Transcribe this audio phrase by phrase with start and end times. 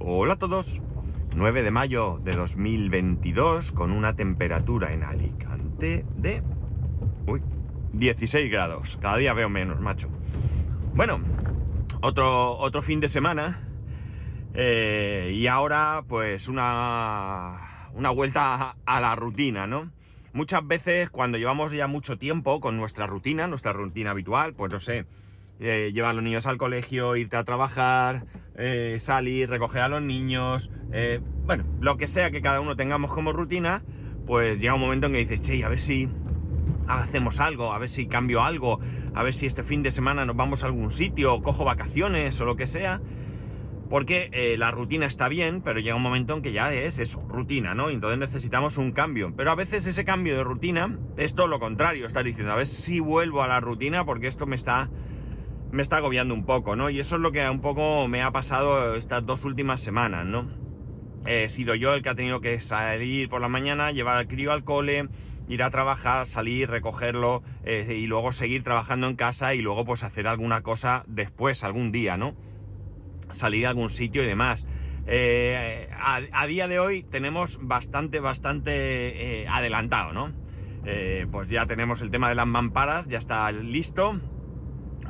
[0.00, 0.80] Hola a todos.
[1.34, 6.42] 9 de mayo de 2022 con una temperatura en Alicante de...
[7.26, 7.42] Uy,
[7.94, 8.96] 16 grados.
[9.00, 10.08] Cada día veo menos, macho.
[10.94, 11.20] Bueno,
[12.00, 13.60] otro, otro fin de semana.
[14.54, 19.90] eh, y ahora pues una, una vuelta a la rutina, ¿no?
[20.32, 24.78] Muchas veces cuando llevamos ya mucho tiempo con nuestra rutina, nuestra rutina habitual, pues no
[24.78, 25.06] sé,
[25.60, 30.02] eh, llevar a los niños al colegio, irte a trabajar, eh, salir, recoger a los
[30.02, 33.82] niños, eh, bueno, lo que sea que cada uno tengamos como rutina,
[34.26, 36.08] pues llega un momento en que dices, che, a ver si
[36.86, 38.78] hacemos algo, a ver si cambio algo,
[39.14, 42.44] a ver si este fin de semana nos vamos a algún sitio, cojo vacaciones o
[42.44, 43.00] lo que sea.
[43.88, 47.74] Porque la rutina está bien, pero llega un momento en que ya es eso, rutina,
[47.74, 47.88] ¿no?
[47.88, 49.32] Entonces necesitamos un cambio.
[49.34, 52.06] Pero a veces ese cambio de rutina es todo lo contrario.
[52.06, 54.90] Estás diciendo, a ver si vuelvo a la rutina porque esto me está,
[55.70, 56.90] me está agobiando un poco, ¿no?
[56.90, 60.48] Y eso es lo que un poco me ha pasado estas dos últimas semanas, ¿no?
[61.26, 64.52] He sido yo el que ha tenido que salir por la mañana, llevar al crío
[64.52, 65.08] al cole,
[65.48, 70.04] ir a trabajar, salir, recogerlo eh, y luego seguir trabajando en casa y luego pues
[70.04, 72.34] hacer alguna cosa después, algún día, ¿no?
[73.30, 74.66] salir a algún sitio y demás.
[75.06, 80.32] Eh, a, día de hoy tenemos bastante, bastante eh, adelantado, ¿no?
[81.30, 84.18] Pues ya tenemos el tema de las mamparas, ya está listo.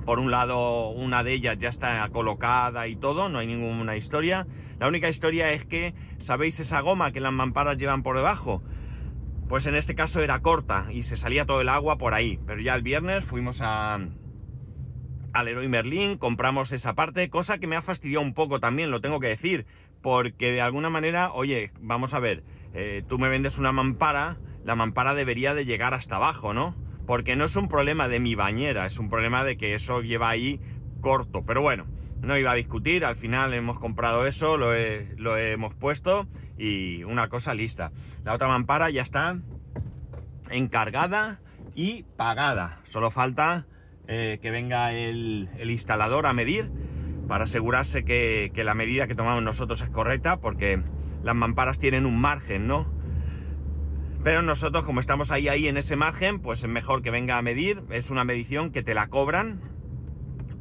[0.09, 4.47] Por un lado, una de ellas ya está colocada y todo, no hay ninguna historia.
[4.78, 8.62] La única historia es que, ¿sabéis esa goma que las mamparas llevan por debajo?
[9.51, 12.41] Pues en este caso era corta y se salía todo el agua por ahí.
[12.47, 13.97] Pero ya el viernes fuimos a,
[15.34, 19.03] al Leroy Merlin, compramos esa parte, cosa que me ha fastidiado un poco también, lo
[19.03, 19.67] tengo que decir,
[20.01, 24.75] porque de alguna manera, oye, vamos a ver, eh, tú me vendes una mampara, la
[24.75, 26.88] mampara debería de llegar hasta abajo, ¿no?
[27.09, 30.28] Porque no es un problema de mi bañera, es un problema de que eso lleva
[30.28, 30.61] ahí
[31.01, 31.87] corto, pero bueno,
[32.20, 37.05] no iba a discutir, al final hemos comprado eso, lo, he, lo hemos puesto y
[37.05, 37.92] una cosa lista.
[38.25, 39.39] La otra mampara ya está
[40.51, 41.41] encargada
[41.75, 43.64] y pagada, solo falta
[44.07, 46.70] eh, que venga el, instalador a medir
[47.27, 50.83] para asegurarse que, la medida que tomamos nosotros es correcta, porque
[51.23, 52.86] las mamparas tienen un margen, ¿no?
[54.28, 57.40] Pero nosotros, como estamos ahí, ahí en ese margen, pues es mejor que venga a
[57.40, 57.83] medir.
[57.89, 59.58] Es una medición que te la cobran,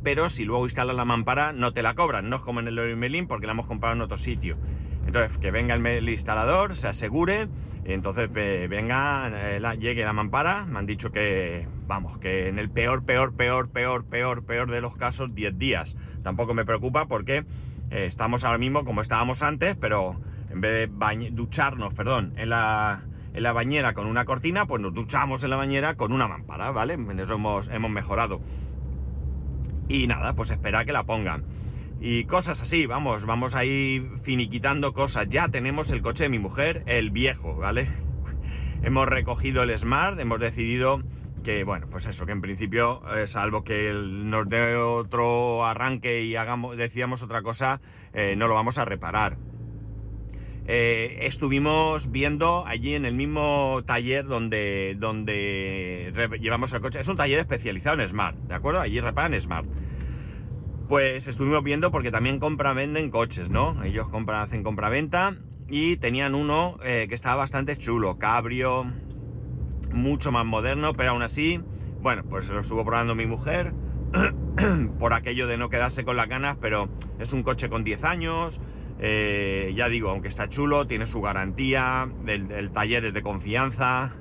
[0.03, 2.29] pero si luego instalas la mampara, no te la cobran.
[2.29, 4.55] No es como en el Merlin, porque la hemos comprado en otro sitio.
[5.05, 7.49] Entonces, que venga el, instalador, se asegure,
[7.83, 10.65] entonces venga, eh, la, llegue la mampara.
[10.65, 14.79] Me han dicho que, vamos, que en el peor, peor, peor, peor, peor, peor de
[14.79, 15.97] los casos, 10 días.
[16.23, 17.43] Tampoco me preocupa porque
[17.91, 20.15] eh, estamos ahora mismo como estábamos antes, pero
[20.49, 23.01] en vez de ducharnos, perdón, en la,
[23.37, 26.71] en la bañera con una cortina, pues nos duchamos en la bañera con una mampara,
[26.71, 26.95] ¿vale?
[26.95, 28.41] En eso hemos, hemos mejorado.
[29.87, 31.45] Y nada, pues espera que la pongan
[31.99, 35.27] y cosas así, vamos, vamos ahí finiquitando cosas.
[35.29, 37.89] Ya tenemos el coche de mi mujer, el viejo, ¿vale?
[38.83, 41.01] hemos recogido el Smart, hemos decidido
[41.43, 46.35] que, bueno, pues eso, que en principio, eh, salvo que nos dé otro arranque y
[46.35, 47.81] hagamos, decidamos otra cosa,
[48.13, 49.37] eh, no lo vamos a reparar.
[50.69, 56.11] Eh, estuvimos viendo allí en el mismo taller donde, donde
[56.41, 56.99] llevamos el coche.
[56.99, 58.81] Es un taller especializado en Smart, ¿de acuerdo?
[58.81, 59.67] Allí reparan Smart
[60.87, 63.83] pues estuvimos viendo porque también compra venden coches, ¿no?
[63.83, 65.35] Ellos compran, hacen compra-venta
[65.67, 68.85] y tenían uno eh, que estaba bastante chulo, cabrio,
[69.91, 71.61] mucho más moderno, pero aún así,
[72.01, 73.73] bueno, pues se lo estuvo probando mi mujer
[74.99, 76.87] por aquello de no quedarse con las ganas, pero
[77.19, 78.61] es un coche con 10 años,
[78.99, 84.15] eh, ya digo, aunque está chulo, tiene su garantía, el, taller es de confianza,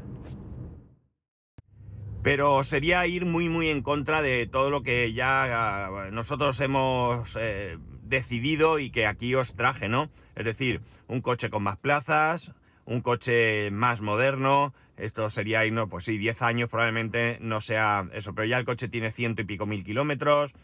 [2.22, 7.78] pero sería ir muy muy en contra de todo lo que ya nosotros hemos eh,
[8.02, 10.10] decidido y que aquí os traje, ¿no?
[10.34, 12.52] Es decir, un coche con más plazas,
[12.84, 18.08] un coche más moderno, esto sería ir, no, pues sí, 10 años probablemente no sea
[18.12, 20.54] eso, pero ya el coche tiene ciento y pico mil kilómetros,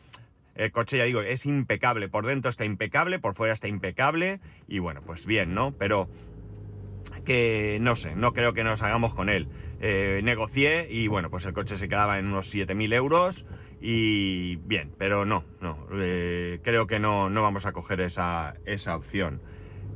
[0.55, 4.79] el coche ya digo, es impecable, por dentro está impecable, por fuera está impecable, y
[4.79, 5.73] bueno, pues bien, ¿no?
[5.79, 6.09] Pero
[7.25, 9.49] que no sé, no creo que nos hagamos con él.
[9.81, 13.47] Eh, negocié y bueno, pues el coche se quedaba en unos 7.000 euros
[13.81, 18.97] y bien, pero no, no, eh, creo que no, no, vamos a coger esa, esa
[18.97, 19.43] opción.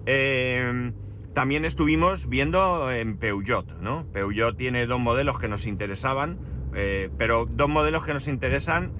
[0.07, 0.93] Eh,
[1.35, 4.07] también estuvimos viendo en Peugeot, ¿no?
[4.13, 6.39] Peugeot tiene dos modelos que nos interesaban,
[6.77, 8.93] eh, pero dos modelos que nos interesan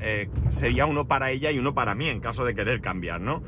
[0.51, 3.43] sería uno para ella y uno para mí en caso de querer cambiar, ¿no?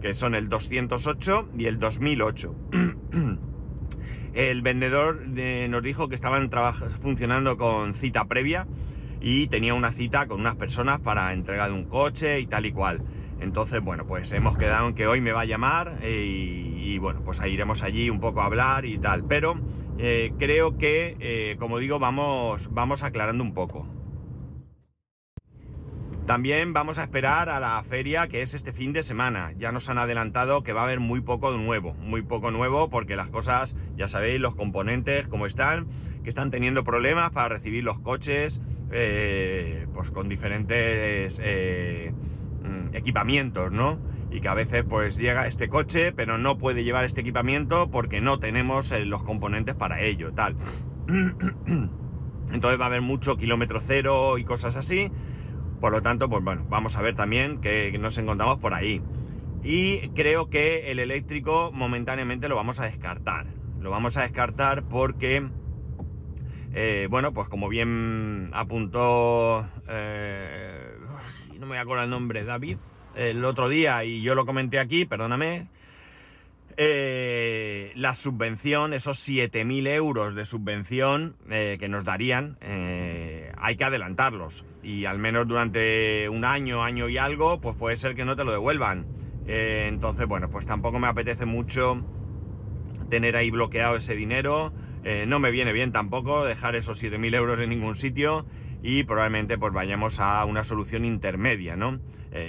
[0.00, 2.54] Que son el 208 y el 2008.
[4.34, 6.50] el vendedor eh, nos dijo que estaban
[7.00, 8.66] funcionando con cita previa
[9.20, 12.72] y tenía una cita con unas personas para entrega de un coche y tal y
[12.72, 13.00] cual.
[13.44, 17.20] Entonces, bueno, pues hemos quedado en que hoy me va a llamar eh, y, bueno,
[17.22, 19.24] pues ahí iremos allí un poco a hablar y tal.
[19.24, 19.60] Pero
[19.98, 23.86] eh, creo que, eh, como digo, vamos, vamos aclarando un poco.
[26.26, 29.52] También vamos a esperar a la feria que es este fin de semana.
[29.58, 33.14] Ya nos han adelantado que va a haber muy poco nuevo, muy poco nuevo porque
[33.14, 35.86] las cosas, ya sabéis, los componentes como están,
[36.22, 41.38] que están teniendo problemas para recibir los coches, pues con diferentes
[42.64, 43.98] mm, equipamientos, ¿no?
[44.30, 48.20] Y que a veces pues llega este coche, pero no puede llevar este equipamiento porque
[48.20, 50.56] no tenemos eh, los componentes para ello, tal.
[52.52, 55.10] Entonces va a haber mucho kilómetro cero y cosas así.
[55.80, 59.02] Por lo tanto, pues bueno, vamos a ver también que nos encontramos por ahí.
[59.64, 63.46] Y creo que el eléctrico momentáneamente lo vamos a descartar.
[63.80, 65.48] Lo vamos a descartar porque,
[66.74, 70.73] eh, bueno, pues como bien apuntó, eh,
[71.58, 72.78] no me acuerdo el nombre, David,
[73.16, 75.68] el otro día, y yo lo comenté aquí, perdóname,
[76.76, 83.84] eh, la subvención, esos 7.000 euros de subvención eh, que nos darían, eh, hay que
[83.84, 84.64] adelantarlos.
[84.82, 88.44] Y al menos durante un año, año y algo, pues puede ser que no te
[88.44, 89.06] lo devuelvan.
[89.46, 92.02] entonces, bueno, pues tampoco me apetece mucho
[93.08, 94.72] tener ahí bloqueado ese dinero.
[95.26, 98.46] no me viene bien tampoco dejar esos 7.000 euros en ningún sitio
[98.84, 101.98] y probablemente pues vayamos a una solución intermedia, ¿no?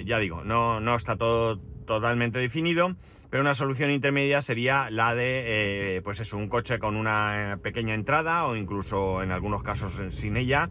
[0.04, 2.96] ya digo, no, no está todo totalmente definido,
[3.30, 7.94] pero una solución intermedia sería la de, eh, pues eso, un coche con una pequeña
[7.94, 10.68] entrada o incluso en algunos casos sin ella,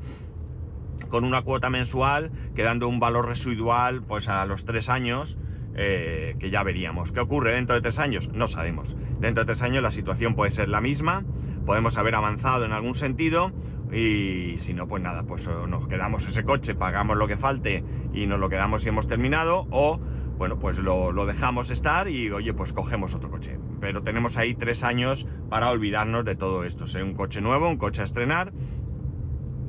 [1.09, 5.37] con una cuota mensual, quedando un valor residual pues a los tres años,
[5.75, 7.11] eh, que ya veríamos.
[7.11, 8.29] ¿Qué ocurre dentro de tres años?
[8.29, 8.95] No sabemos.
[9.19, 11.25] Dentro de tres años la situación puede ser la misma,
[11.65, 13.51] podemos haber avanzado en algún sentido
[13.91, 17.83] y si no, pues nada, pues nos quedamos ese coche, pagamos lo que falte
[18.13, 19.99] y nos lo quedamos y hemos terminado o
[20.37, 23.57] bueno, pues lo, dejamos estar y oye, pues cogemos otro coche.
[23.79, 26.87] Pero tenemos ahí tres años para olvidarnos de todo esto.
[26.87, 28.51] Ser un coche nuevo, un coche a estrenar.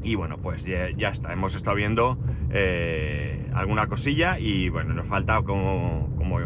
[0.03, 1.33] Y bueno, pues ya, está.
[1.33, 2.19] Hemos estado viendo
[2.51, 6.39] eh, alguna cosilla y bueno, nos falta como, como,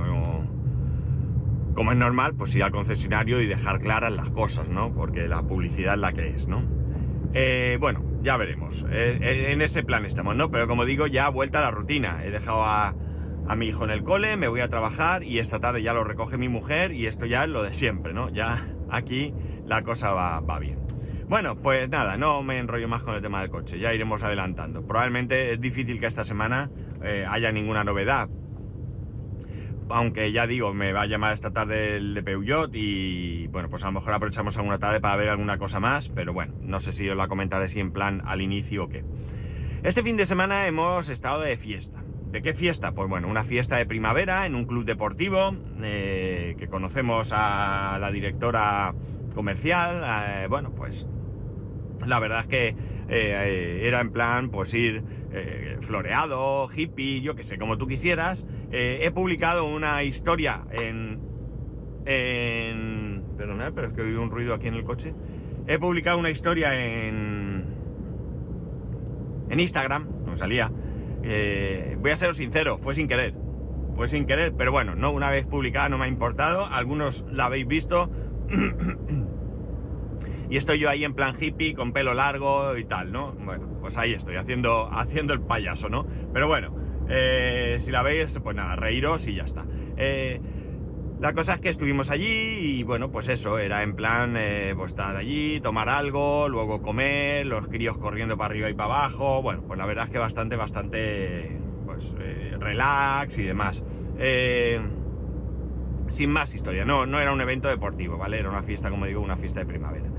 [1.75, 4.93] como es normal, pues ir al concesionario y dejar claras las cosas, ¿no?
[4.93, 6.80] Porque la publicidad es la que es, ¿no?
[7.33, 8.85] Eh, bueno, ya veremos.
[8.91, 10.51] Eh, en ese plan estamos, ¿no?
[10.51, 12.25] Pero como digo, ya vuelta a la rutina.
[12.25, 12.95] He dejado a
[13.51, 16.05] a mi hijo en el cole, me voy a trabajar y esta tarde ya lo
[16.05, 18.29] recoge mi mujer y esto ya es lo de siempre, ¿no?
[18.29, 19.35] Ya aquí
[19.67, 20.79] la cosa va, bien.
[21.29, 24.87] Bueno, pues nada, no me enrollo más con el tema del coche, ya iremos adelantando.
[24.87, 26.71] Probablemente es difícil que esta semana
[27.03, 28.29] eh, haya ninguna novedad.
[29.91, 33.83] Aunque ya digo, me va a llamar esta tarde el de Peugeot y bueno, pues
[33.83, 36.93] a lo mejor aprovechamos alguna tarde para ver alguna cosa más, pero bueno, no sé
[36.93, 39.05] si os la comentaré si en plan al inicio o qué.
[39.83, 42.03] Este fin de semana hemos estado de fiesta.
[42.31, 42.93] ¿De qué fiesta?
[42.93, 48.13] Pues bueno, una fiesta de primavera en un club deportivo, eh, que conocemos a la
[48.13, 48.95] directora
[49.35, 51.07] comercial, eh, bueno, pues
[52.07, 52.77] la verdad es que
[53.11, 55.03] eh, era en plan, pues ir
[55.83, 58.47] floreado, hippie, yo que sé, como tú quisieras.
[58.73, 61.21] he publicado una historia en...
[62.05, 65.15] en perdonad, pero es que he oído un ruido aquí en el coche.
[65.69, 67.65] He publicado una historia en...
[69.51, 70.73] en Instagram, no salía
[71.23, 73.35] eh, voy a seros sincero, fue sin querer.
[73.97, 76.67] Fue sin querer, pero bueno, no una vez publicada no me ha importado.
[76.67, 78.11] Algunos la habéis visto.
[80.51, 83.33] y estoy yo ahí en plan hippie, con pelo largo y tal, ¿no?
[83.33, 86.07] Bueno, pues ahí estoy, haciendo, haciendo el payaso, ¿no?
[86.33, 86.75] Pero bueno,
[87.09, 89.65] eh, si la veis, pues nada, reíros y ya está.
[89.97, 90.41] Eh,
[91.21, 94.93] la cosa es que estuvimos allí y bueno, pues eso, era en plan eh, pues
[94.93, 99.43] estar allí, tomar algo, luego comer, los críos corriendo para arriba y para abajo.
[99.43, 103.85] Bueno, pues la verdad es que bastante, bastante, pues eh, relax y demás.
[104.19, 104.81] Eh,
[106.09, 108.39] sin más historia, no, no era un evento deportivo, ¿vale?
[108.39, 110.10] Era una fiesta, como digo, una fiesta de primavera.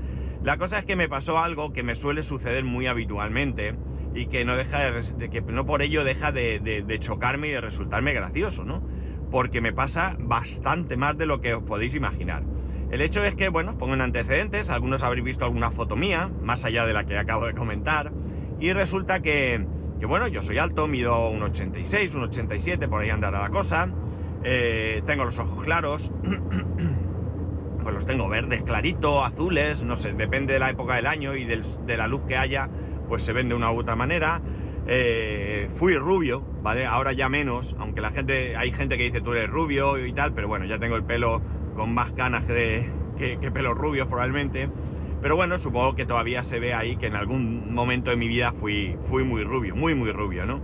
[0.44, 3.74] La cosa es que me pasó algo que me suele suceder muy habitualmente
[4.14, 8.12] y que no deja de, que no por ello deja de chocarme y de resultarme
[8.12, 8.82] gracioso, ¿no?
[9.32, 12.44] porque me pasa bastante más de lo que os podéis imaginar.
[12.92, 16.66] El hecho es que, bueno, pongo en antecedentes, algunos habréis visto alguna foto mía, más
[16.66, 18.12] allá de la que acabo de comentar,
[18.60, 19.66] y resulta que,
[19.98, 23.88] que bueno, yo soy alto, mido un 86, un 87, por ahí andará la cosa,
[24.44, 26.12] eh, tengo los ojos claros,
[27.82, 31.44] pues los tengo verdes, clarito, azules, no sé, depende de la época del año y
[31.44, 32.68] de la luz que haya,
[33.08, 34.40] pues se ven de una u otra manera.
[34.86, 36.86] Eh, fui rubio, ¿vale?
[36.86, 40.32] Ahora ya menos, aunque la gente, hay gente que dice tú eres rubio y tal,
[40.32, 41.40] pero bueno, ya tengo el pelo
[41.74, 44.68] con más canas que, que, que pelos rubios probablemente.
[45.20, 48.52] Pero bueno, supongo que todavía se ve ahí que en algún momento de mi vida
[48.52, 50.60] fui, fui muy rubio, muy, muy rubio, ¿no?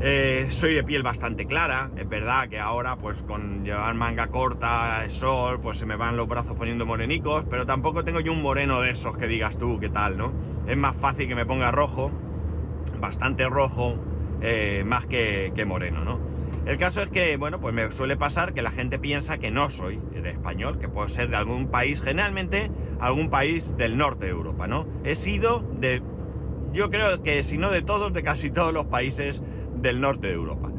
[0.00, 5.04] Eh, soy de piel bastante clara, es verdad que ahora pues con llevar manga corta,
[5.08, 8.80] sol, pues se me van los brazos poniendo morenicos, pero tampoco tengo yo un moreno
[8.80, 10.32] de esos que digas tú, qué tal, ¿no?
[10.68, 12.12] Es más fácil que me ponga rojo,
[13.00, 13.96] bastante rojo,
[14.40, 16.20] eh, más que, que moreno, ¿no?
[16.64, 19.68] El caso es que, bueno, pues me suele pasar que la gente piensa que no
[19.68, 24.30] soy de español, que puedo ser de algún país, generalmente algún país del norte de
[24.30, 24.86] Europa, ¿no?
[25.02, 26.02] He sido de,
[26.72, 29.42] yo creo que si no de todos, de casi todos los países
[29.80, 30.70] del norte de Europa.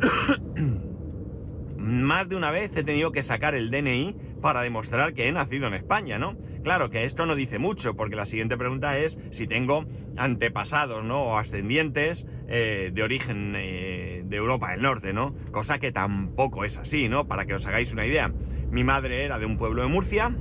[1.78, 5.66] Más de una vez he tenido que sacar el DNI para demostrar que he nacido
[5.68, 6.36] en España, ¿no?
[6.62, 9.84] Claro que esto no dice mucho, porque la siguiente pregunta es si tengo
[10.16, 11.22] antepasados, ¿no?
[11.22, 15.34] O ascendientes eh, de origen eh, de Europa del Norte, ¿no?
[15.52, 17.28] Cosa que tampoco es así, ¿no?
[17.28, 18.32] Para que os hagáis una idea.
[18.70, 20.34] Mi madre era de un pueblo de Murcia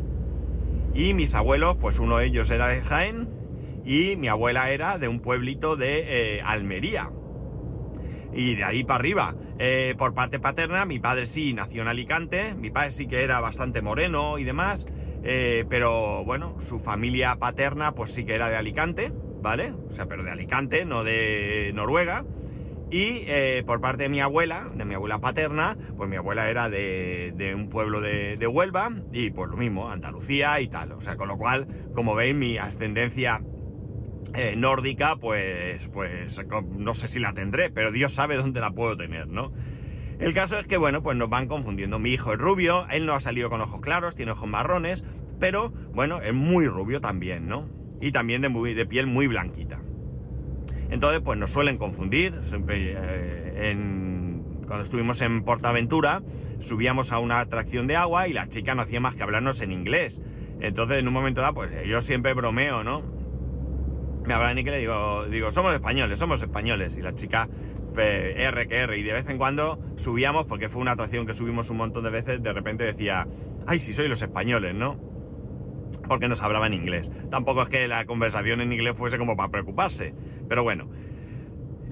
[0.95, 3.29] y mis abuelos, pues uno de ellos era de Jaén
[3.85, 7.11] y mi abuela era de un pueblito de eh, Almería
[8.35, 9.35] y de ahí para arriba.
[9.57, 13.39] Eh, por parte paterna, mi padre sí nació en Alicante, mi padre sí que era
[13.39, 14.85] bastante moreno y demás,
[15.23, 19.11] eh, pero bueno, su familia paterna pues sí que era de Alicante,
[19.41, 19.73] ¿vale?
[19.87, 22.25] O sea, pero de Alicante, no de Noruega.
[22.91, 26.69] Y eh, por parte de mi abuela, de mi abuela paterna, pues mi abuela era
[26.69, 30.91] de, un pueblo de, Huelva y pues lo mismo, Andalucía y tal.
[30.91, 33.41] O sea, con lo cual, como veis, mi ascendencia
[34.33, 36.41] eh, nórdica, pues, pues
[36.77, 39.51] no sé si la tendré, pero Dios sabe dónde la puedo tener, ¿no?
[40.19, 41.99] El caso es que, bueno, pues nos van confundiendo.
[41.99, 45.03] Mi hijo es rubio, él no ha salido con ojos claros, tiene ojos marrones,
[45.39, 47.67] pero bueno, es muy rubio también, ¿no?
[48.01, 49.79] Y también de, piel muy blanquita.
[50.89, 52.33] Entonces, pues nos suelen confundir.
[52.43, 56.23] Siempre, eh, en, cuando estuvimos en Portaventura,
[56.59, 59.71] subíamos a una atracción de agua y la chica no hacía más que hablarnos en
[59.71, 60.21] inglés.
[60.61, 63.03] Entonces, en un momento dado, pues yo siempre bromeo, ¿no?
[64.25, 66.97] Me y que le digo, digo, somos españoles, somos españoles.
[66.97, 67.47] Y la chica,
[67.95, 71.69] R que R, y de vez en cuando subíamos, porque fue una atracción que subimos
[71.69, 73.27] un montón de veces, de repente decía,
[73.67, 74.99] ay, si soy los españoles, ¿no?
[76.07, 77.11] Porque nos hablaba en inglés.
[77.29, 80.13] Tampoco es que la conversación en inglés fuese como para preocuparse.
[80.47, 80.89] Pero bueno,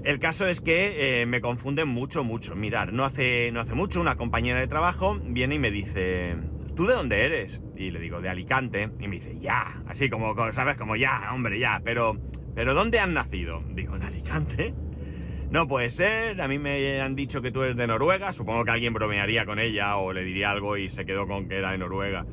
[0.04, 2.54] el caso es que eh, me confunden mucho, mucho.
[2.54, 6.36] Mirar, no hace, no hace mucho una compañera de trabajo viene y me dice,
[6.74, 7.60] ¿tú de dónde eres?
[7.76, 8.90] Y le digo, de Alicante.
[9.00, 10.76] Y me dice, ya, así como, ¿sabes?
[10.76, 11.80] Como ya, hombre, ya.
[11.84, 12.16] Pero,
[12.54, 13.62] pero ¿dónde han nacido?
[13.70, 14.74] Digo, ¿en Alicante?
[15.50, 18.72] No puede ser, a mí me han dicho que tú eres de Noruega, supongo que
[18.72, 21.78] alguien bromearía con ella o le diría algo y se quedó con que era de
[21.78, 22.26] Noruega.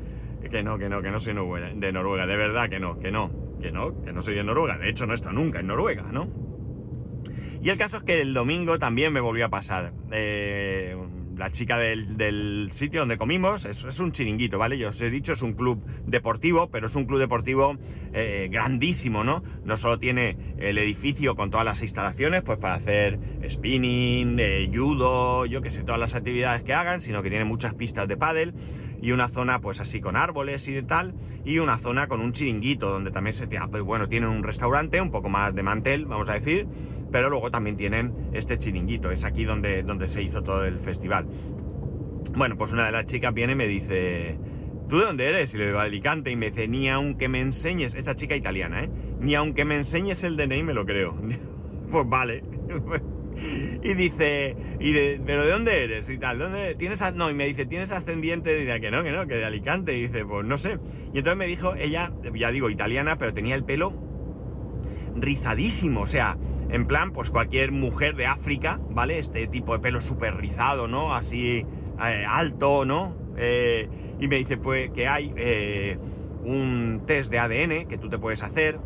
[0.50, 3.30] Que no, que no, que no soy de Noruega, de verdad que no, que no,
[3.62, 6.04] que no, que no soy de Noruega, de hecho no he estado nunca en Noruega,
[6.12, 6.30] ¿no?
[7.62, 9.94] Y el caso es que el domingo también me volvió a pasar.
[10.12, 10.98] Eh,
[11.42, 14.78] la chica del, sitio donde comimos, es, un chiringuito, ¿vale?
[14.78, 17.78] Yo os he dicho, es un club deportivo, pero es un club deportivo
[18.14, 19.42] eh, grandísimo, ¿no?
[19.66, 23.18] No solo tiene el edificio con todas las instalaciones, pues para hacer
[23.50, 27.74] spinning, eh, judo, yo que sé, todas las actividades que hagan, sino que tiene muchas
[27.74, 28.54] pistas de pádel
[29.02, 32.90] y una zona pues así con árboles y tal, y una zona con un chiringuito
[32.90, 36.34] donde también se, pues bueno, tienen un restaurante un poco más de mantel, vamos a
[36.34, 36.68] decir,
[37.12, 41.26] pero luego también tienen este chiringuito, es aquí donde, donde se hizo todo el festival.
[42.36, 44.38] Bueno, pues una de las chicas viene y me dice,
[44.88, 45.54] ¿tú de dónde eres?
[45.54, 48.90] Y le digo, Alicante, y me dice, ni aunque me enseñes, esta chica italiana, ¿eh?
[49.20, 51.16] Ni aunque me enseñes el DNI me lo creo.
[51.92, 52.44] pues vale.
[53.84, 54.94] Y dice, y
[55.26, 56.10] ¿pero de dónde eres?
[56.10, 57.02] Y tal, ¿dónde tienes?
[57.16, 58.54] no, y me dice, ¿tienes ascendiente?
[58.54, 59.98] Y dice, que no, que no, que de Alicante.
[59.98, 60.78] Y dice, pues no sé.
[61.14, 63.94] Y entonces me dijo, ella, ya digo, italiana, pero tenía el pelo
[65.16, 66.38] rizadísimo, o sea,
[66.70, 69.20] en plan, pues cualquier mujer de África, ¿vale?
[69.20, 71.14] Este tipo de pelo súper rizado, ¿no?
[71.14, 71.66] Así
[72.02, 73.16] eh, alto, ¿no?
[73.38, 75.98] Eh, y me dice, pues, que hay eh,
[76.44, 78.80] un test de ADN que tú te puedes hacer.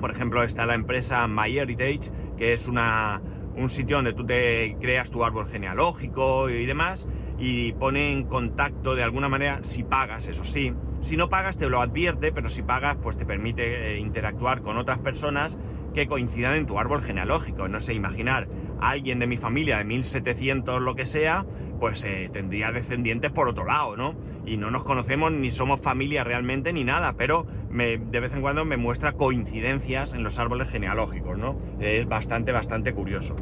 [0.00, 3.22] Por ejemplo, está la empresa MyHeritage, que es una,
[3.56, 7.06] un sitio donde tú te creas tu árbol genealógico y demás,
[7.38, 10.72] y pone en contacto de alguna manera si pagas, eso sí.
[11.00, 14.98] Si no pagas te lo advierte, pero si pagas pues te permite interactuar con otras
[14.98, 15.58] personas
[15.92, 17.68] que coincidan en tu árbol genealógico.
[17.68, 18.48] No sé, imaginar
[18.80, 21.46] alguien de mi familia de 1700 lo que sea,
[21.78, 24.14] pues eh, tendría descendientes por otro lado, ¿no?
[24.44, 28.64] Y no nos conocemos ni somos familia realmente ni nada, pero de vez en cuando
[28.64, 31.58] me muestra coincidencias en los árboles genealógicos, ¿no?
[31.80, 33.34] Es bastante, bastante curioso.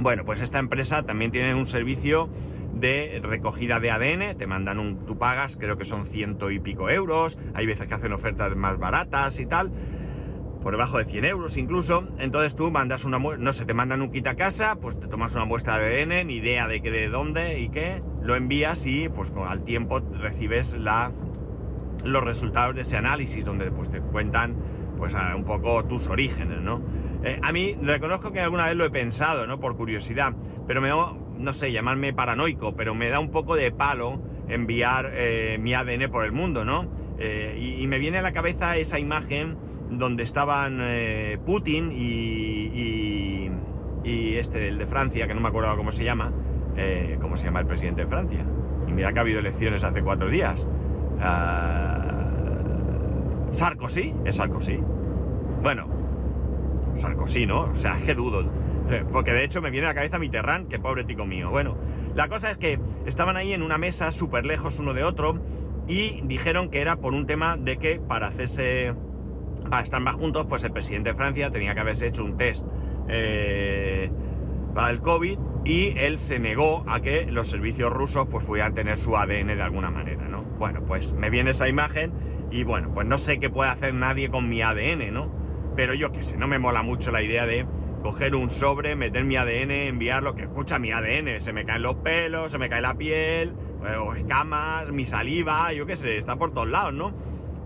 [0.00, 2.30] Bueno, pues esta empresa también tiene un servicio
[2.72, 6.88] de recogida de ADN, te mandan un, tú pagas, creo que son ciento y pico
[6.88, 9.70] euros, hay veces que hacen ofertas más baratas y tal,
[10.62, 12.08] por debajo de 100 euros incluso.
[12.18, 15.34] Entonces tú mandas una no sé, te mandan un kit a casa, pues te tomas
[15.34, 19.10] una muestra de ADN, ni idea de qué, de dónde y qué, lo envías y
[19.10, 21.12] pues al tiempo recibes la,
[22.04, 24.56] los resultados de ese análisis donde pues te cuentan
[24.96, 26.80] pues un poco tus orígenes, ¿no?
[27.24, 29.58] Eh, a mí reconozco que alguna vez lo he pensado, ¿no?
[29.58, 30.34] Por curiosidad,
[30.66, 35.58] pero me no sé, llamarme paranoico, pero me da un poco de palo enviar eh,
[35.60, 36.86] mi ADN por el mundo, ¿no?
[37.18, 39.56] Eh, y, me viene a la cabeza esa imagen
[39.90, 40.80] donde estaban
[41.46, 43.50] Putin y,
[44.04, 46.32] y, este, el de Francia, que no me acuerdo cómo se llama,
[47.20, 48.44] cómo se llama el presidente de Francia.
[48.88, 50.66] Y mira que ha habido elecciones hace cuatro días.
[51.20, 52.24] Ah,
[53.52, 54.80] Sarkozy, es Sarkozy.
[55.62, 55.86] Bueno,
[56.96, 57.62] Sarkozy, ¿no?
[57.62, 58.44] O sea, es que dudo.
[59.12, 61.50] Porque de hecho me viene a la cabeza Mitterrand, que pobre tico mío.
[61.50, 61.76] Bueno,
[62.14, 65.40] la cosa es que estaban ahí en una mesa súper lejos uno de otro
[65.88, 68.94] y dijeron que era por un tema de que para hacerse.
[69.70, 72.66] para estar más juntos, pues el presidente de Francia tenía que haberse hecho un test
[73.08, 74.10] eh,
[74.74, 78.96] para el COVID y él se negó a que los servicios rusos pues pudieran tener
[78.96, 80.33] su ADN de alguna manera, ¿no?
[80.64, 82.10] Bueno, pues me viene esa imagen
[82.50, 85.30] y bueno, pues no sé qué puede hacer nadie con mi ADN, ¿no?
[85.76, 87.66] Pero yo qué sé, no me mola mucho la idea de
[88.02, 91.96] coger un sobre, meter mi ADN, enviarlo, que escucha mi ADN, se me caen los
[91.96, 93.52] pelos, se me cae la piel,
[93.84, 97.12] eh, escamas, mi saliva, yo qué sé, está por todos lados, ¿no?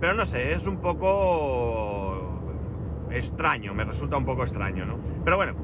[0.01, 2.43] Pero no sé, es un poco
[3.13, 4.99] extraño, me resulta un poco extraño, ¿no?
[5.23, 5.55] Pero bueno,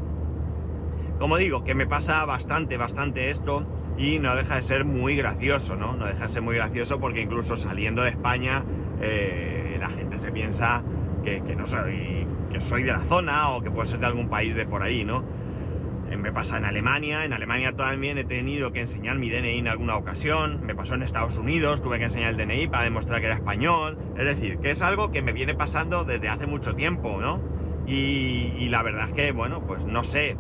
[1.18, 3.66] como digo, que me pasa bastante, bastante esto
[3.96, 5.94] y no deja de ser muy gracioso, ¿no?
[5.96, 8.64] No deja de ser muy gracioso porque incluso saliendo de España
[9.00, 10.82] eh, la gente se piensa
[11.24, 14.54] que, no soy, que soy de la zona o que puedo ser de algún país
[14.54, 15.24] de por ahí, ¿no?
[16.10, 19.68] Eh, me pasa en Alemania, en Alemania también he tenido que enseñar mi DNI en
[19.68, 23.26] alguna ocasión, me pasó en Estados Unidos, tuve que enseñar el DNI para demostrar que
[23.26, 27.20] era español, es decir, que es algo que me viene pasando desde hace mucho tiempo,
[27.20, 27.40] ¿no?
[27.86, 30.36] Y, y la verdad es que, bueno, pues no sé,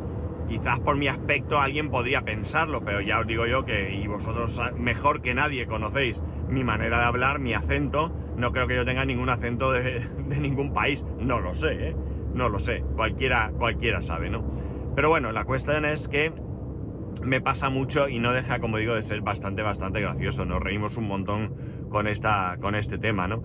[0.48, 4.60] Quizás por mi aspecto alguien podría pensarlo, pero ya os digo yo que, y vosotros
[4.76, 9.04] mejor que nadie conocéis mi manera de hablar, mi acento, no creo que yo tenga
[9.04, 10.06] ningún acento de,
[10.40, 11.96] ningún país, no lo sé, ¿eh?
[12.34, 14.44] no lo sé, cualquiera, cualquiera sabe, ¿no?
[14.94, 16.32] Pero bueno, la cuestión es que
[17.22, 20.96] me pasa mucho y no deja, como digo, de ser bastante, bastante gracioso, nos reímos
[20.96, 21.54] un montón
[21.88, 23.42] con, esta, con este tema, ¿no?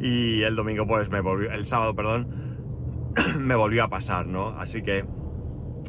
[0.00, 2.28] Y el domingo, pues me volvió, el sábado, perdón,
[3.38, 4.48] me volvió a pasar, ¿no?
[4.58, 5.04] Así que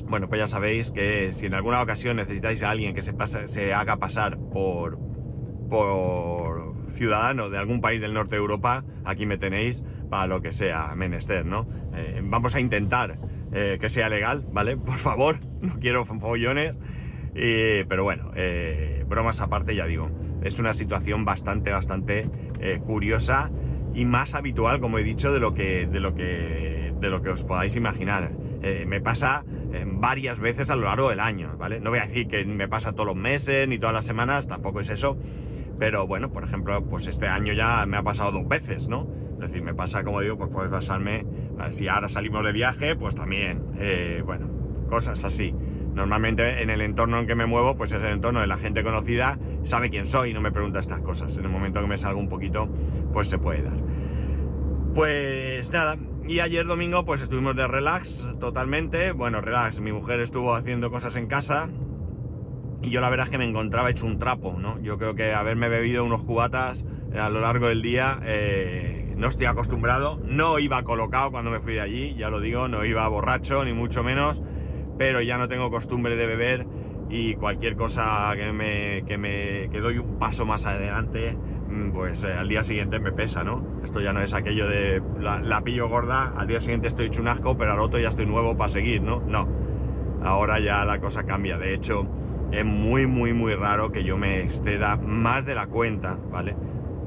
[0.07, 3.13] bueno, pues ya sabéis que si en alguna ocasión necesitáis a alguien que se,
[3.47, 4.99] se haga pasar por,
[5.69, 10.51] por ciudadano de algún país del norte de Europa, aquí me tenéis para lo que
[10.51, 11.67] sea menester, ¿no?
[11.95, 13.19] Eh, vamos a intentar
[13.53, 14.77] eh, que sea legal, ¿vale?
[14.77, 16.77] Por favor, no quiero follones.
[17.33, 20.09] pero bueno, eh, bromas aparte, ya digo,
[20.41, 22.29] es una situación bastante, bastante
[22.85, 23.51] curiosa
[23.93, 27.29] y más habitual, como he dicho, de lo que, de lo que, de lo que
[27.29, 28.31] os podáis imaginar.
[28.87, 29.43] me pasa
[29.85, 31.79] varias veces a lo largo del año, ¿vale?
[31.79, 34.79] No voy a decir que me pasa todos los meses ni todas las semanas, tampoco
[34.79, 35.17] es eso,
[35.79, 39.07] pero bueno, por ejemplo, pues este año ya me ha pasado dos veces, ¿no?
[39.33, 41.25] Es decir, me pasa, como digo, pues puede pasarme,
[41.69, 44.49] si ahora salimos de viaje, pues también, eh, bueno,
[44.89, 45.53] cosas así.
[45.93, 48.83] Normalmente en el entorno en que me muevo, pues es el entorno de la gente
[48.83, 51.35] conocida, sabe quién soy y no me pregunta estas cosas.
[51.37, 52.67] En el momento que me salgo un poquito,
[53.13, 53.77] pues se puede dar.
[54.93, 59.11] Pues nada, y ayer domingo pues estuvimos de relax totalmente.
[59.11, 61.69] Bueno, relax, mi mujer estuvo haciendo cosas en casa
[62.81, 64.79] y yo la verdad es que me encontraba hecho un trapo, ¿no?
[64.81, 66.83] Yo creo que haberme bebido unos cubatas
[67.13, 70.19] eh, a lo largo del día eh, no estoy acostumbrado.
[70.23, 73.73] No iba colocado cuando me fui de allí, ya lo digo, no iba borracho ni
[73.73, 74.41] mucho menos,
[74.97, 76.67] pero ya no tengo costumbre de beber
[77.09, 81.37] y cualquier cosa que me, que me que doy un paso más adelante
[81.93, 83.63] pues eh, al día siguiente me pesa, ¿no?
[83.83, 87.27] Esto ya no es aquello de la, pillo gorda, al día siguiente estoy hecho un
[87.27, 89.21] asco, pero al otro ya estoy nuevo para seguir, ¿no?
[89.27, 89.47] No.
[90.23, 91.57] Ahora ya la cosa cambia.
[91.57, 92.07] De hecho,
[92.51, 96.55] es muy, muy, muy raro que yo me exceda más de la cuenta, ¿vale?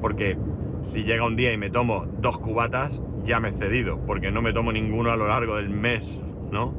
[0.01, 0.37] Porque
[0.81, 4.41] si llega un día y me tomo dos cubatas, ya me he cedido, porque no
[4.41, 6.73] me tomo ninguno a lo largo del mes, ¿no?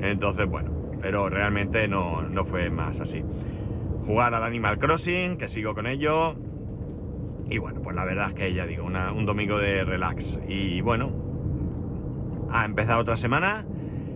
[0.00, 3.22] Entonces, bueno, pero realmente no, no fue más así.
[4.06, 6.36] Jugar al Animal Crossing, que sigo con ello,
[7.48, 10.40] y bueno, pues la verdad es que ya digo, un domingo de relax.
[10.48, 11.12] Y bueno,
[12.50, 13.64] ha empezado otra semana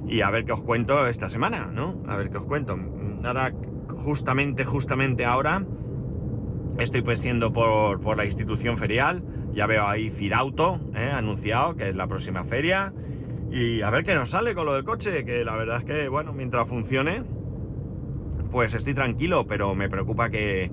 [0.08, 2.02] y a ver qué os cuento esta semana, ¿no?
[2.08, 2.78] A ver qué os cuento.
[3.24, 3.52] Ahora,
[3.88, 5.64] justamente, justamente ahora,
[6.78, 9.22] estoy siendo por, por la institución ferial.
[9.52, 11.10] Ya veo ahí Firauto, ¿eh?
[11.12, 12.92] anunciado, que es la próxima feria.
[13.52, 16.08] Y a ver qué nos sale con lo del coche, que la verdad es que,
[16.08, 17.24] bueno, mientras funcione,
[18.50, 20.70] pues estoy tranquilo, pero me preocupa que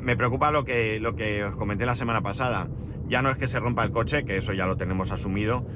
[0.00, 2.68] me preocupa lo que, lo que os comenté la semana pasada.
[3.06, 5.66] Ya no es que se rompa el coche, que eso ya lo tenemos asumido,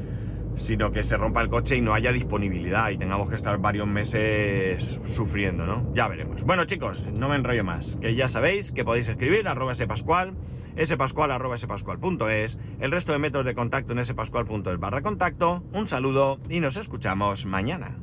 [0.56, 3.86] sino que se rompa el coche y no haya disponibilidad y tengamos que estar varios
[3.86, 5.92] meses sufriendo, ¿no?
[5.94, 6.44] Ya veremos.
[6.44, 10.34] Bueno, chicos, no me enrollo más, que ya sabéis que podéis escribir arroba spascual,
[10.82, 15.62] spascual arroba spascual.es, el resto de métodos de contacto en spascual.es barra contacto.
[15.72, 17.96] Un saludo y nos escuchamos mañana.